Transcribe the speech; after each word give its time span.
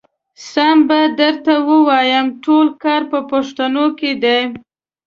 سم 0.51 0.77
به 0.87 0.99
درته 1.19 1.53
ووايم 1.67 2.25
ټول 2.43 2.67
کار 2.83 3.01
په 3.11 3.19
پښتنو 3.31 3.85
کې 3.99 4.11
دی. 4.23 4.41